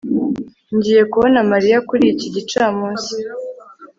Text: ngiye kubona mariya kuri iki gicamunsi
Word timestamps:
ngiye 0.75 1.03
kubona 1.11 1.39
mariya 1.51 1.77
kuri 1.87 2.03
iki 2.13 2.27
gicamunsi 2.35 3.13